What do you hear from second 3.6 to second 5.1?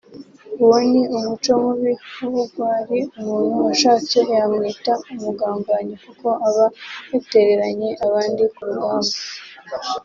ashatse yamwita